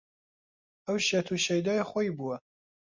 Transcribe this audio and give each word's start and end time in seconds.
ئەو 0.85 0.97
شێت 1.07 1.27
و 1.29 1.41
شەیدای 1.45 1.87
خۆی 1.89 2.09
بووە 2.17 2.35